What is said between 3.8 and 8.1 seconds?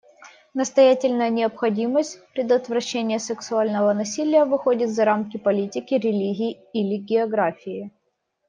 насилия выходит за рамки политики, религии или географии.